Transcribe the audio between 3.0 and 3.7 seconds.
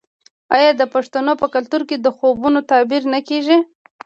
نه کیږي؟